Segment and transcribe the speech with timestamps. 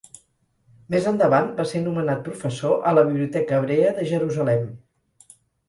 [0.93, 4.69] Més endavant va ser nomenat professor a la Biblioteca Hebrea de Jerusalem.